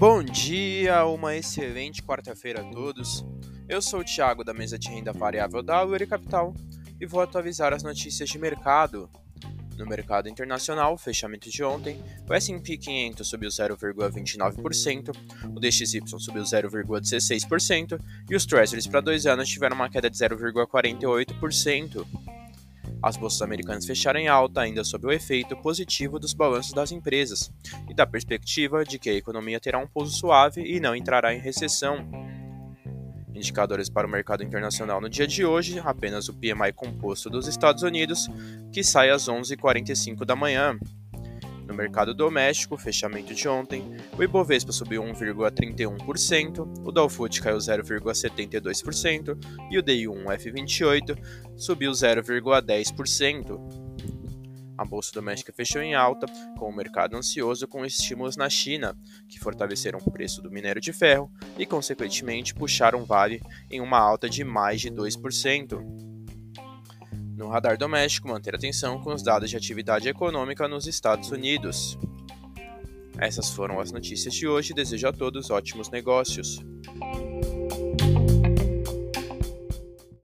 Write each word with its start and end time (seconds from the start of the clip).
Bom 0.00 0.22
dia, 0.22 1.04
uma 1.04 1.36
excelente 1.36 2.02
quarta-feira 2.02 2.62
a 2.62 2.64
todos. 2.64 3.22
Eu 3.68 3.82
sou 3.82 4.00
o 4.00 4.04
Thiago 4.04 4.42
da 4.42 4.54
mesa 4.54 4.78
de 4.78 4.88
renda 4.88 5.12
variável 5.12 5.62
da 5.62 5.84
Uri 5.84 6.06
Capital 6.06 6.54
e 6.98 7.04
vou 7.04 7.20
atualizar 7.20 7.74
as 7.74 7.82
notícias 7.82 8.30
de 8.30 8.38
mercado. 8.38 9.10
No 9.76 9.84
mercado 9.84 10.26
internacional, 10.26 10.96
fechamento 10.96 11.50
de 11.50 11.62
ontem, 11.62 12.02
o 12.26 12.32
S&P 12.32 12.78
500 12.78 13.28
subiu 13.28 13.50
0,29%, 13.50 15.14
o 15.54 15.60
DXY 15.60 16.00
subiu 16.18 16.44
0,16% 16.44 18.00
e 18.30 18.34
os 18.34 18.46
Treasuries 18.46 18.86
para 18.86 19.02
dois 19.02 19.26
anos 19.26 19.50
tiveram 19.50 19.76
uma 19.76 19.90
queda 19.90 20.08
de 20.08 20.16
0,48%. 20.16 22.06
As 23.02 23.16
bolsas 23.16 23.40
americanas 23.40 23.86
fecharam 23.86 24.20
em 24.20 24.28
alta, 24.28 24.60
ainda 24.60 24.84
sob 24.84 25.06
o 25.06 25.12
efeito 25.12 25.56
positivo 25.56 26.18
dos 26.18 26.34
balanços 26.34 26.72
das 26.72 26.92
empresas 26.92 27.50
e 27.88 27.94
da 27.94 28.06
perspectiva 28.06 28.84
de 28.84 28.98
que 28.98 29.08
a 29.08 29.14
economia 29.14 29.58
terá 29.58 29.78
um 29.78 29.86
pouso 29.86 30.16
suave 30.16 30.62
e 30.62 30.78
não 30.78 30.94
entrará 30.94 31.34
em 31.34 31.40
recessão. 31.40 32.06
Indicadores 33.34 33.88
para 33.88 34.06
o 34.06 34.10
mercado 34.10 34.44
internacional 34.44 35.00
no 35.00 35.08
dia 35.08 35.26
de 35.26 35.46
hoje, 35.46 35.80
apenas 35.82 36.28
o 36.28 36.34
PMI 36.34 36.72
composto 36.74 37.30
dos 37.30 37.46
Estados 37.46 37.82
Unidos, 37.82 38.28
que 38.70 38.84
sai 38.84 39.08
às 39.08 39.28
11h45 39.28 40.26
da 40.26 40.36
manhã. 40.36 40.78
No 41.70 41.76
mercado 41.76 42.12
doméstico, 42.12 42.76
fechamento 42.76 43.32
de 43.32 43.48
ontem, 43.48 43.96
o 44.18 44.24
Ibovespa 44.24 44.72
subiu 44.72 45.04
1,31%, 45.04 46.82
o 46.84 46.90
Dow 46.90 47.08
Food 47.08 47.40
caiu 47.40 47.58
0,72% 47.58 49.38
e 49.70 49.78
o 49.78 49.82
DI1F28 49.82 51.16
subiu 51.56 51.92
0,10%. 51.92 53.60
A 54.76 54.84
bolsa 54.84 55.12
doméstica 55.12 55.52
fechou 55.52 55.80
em 55.80 55.94
alta, 55.94 56.26
com 56.58 56.68
o 56.68 56.74
mercado 56.74 57.16
ansioso 57.16 57.68
com 57.68 57.86
estímulos 57.86 58.36
na 58.36 58.50
China, 58.50 58.98
que 59.28 59.38
fortaleceram 59.38 60.00
o 60.04 60.10
preço 60.10 60.42
do 60.42 60.50
minério 60.50 60.82
de 60.82 60.92
ferro 60.92 61.30
e, 61.56 61.64
consequentemente, 61.64 62.52
puxaram 62.52 63.02
o 63.02 63.06
Vale 63.06 63.40
em 63.70 63.80
uma 63.80 64.00
alta 64.00 64.28
de 64.28 64.42
mais 64.42 64.80
de 64.80 64.90
2%. 64.90 66.09
No 67.40 67.48
radar 67.48 67.78
doméstico, 67.78 68.28
manter 68.28 68.54
atenção 68.54 69.00
com 69.00 69.14
os 69.14 69.22
dados 69.22 69.48
de 69.48 69.56
atividade 69.56 70.06
econômica 70.06 70.68
nos 70.68 70.86
Estados 70.86 71.30
Unidos. 71.30 71.98
Essas 73.18 73.48
foram 73.48 73.80
as 73.80 73.90
notícias 73.90 74.34
de 74.34 74.46
hoje. 74.46 74.74
Desejo 74.74 75.08
a 75.08 75.12
todos 75.12 75.48
ótimos 75.48 75.88
negócios. 75.88 76.60